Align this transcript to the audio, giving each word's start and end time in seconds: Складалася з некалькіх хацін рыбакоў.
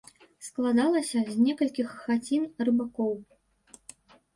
Складалася 0.47 1.19
з 1.31 1.35
некалькіх 1.49 1.95
хацін 2.03 2.51
рыбакоў. 2.67 3.13